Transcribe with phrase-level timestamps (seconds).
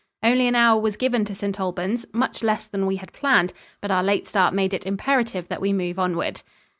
[0.23, 1.59] Only an hour was given to St.
[1.59, 5.61] Albans, much less than we had planned, but our late start made it imperative that
[5.61, 6.41] we move onward.